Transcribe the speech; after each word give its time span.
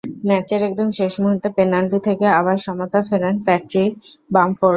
ম্যাচের 0.27 0.61
একদম 0.63 0.87
শেষ 0.99 1.13
মুহূর্তে 1.23 1.47
পেনাল্টি 1.57 1.99
থেকে 2.07 2.25
আবার 2.39 2.57
সমতা 2.65 2.99
ফেরান 3.09 3.35
প্যাট্রিক 3.45 3.91
বামফোর্ড। 4.31 4.69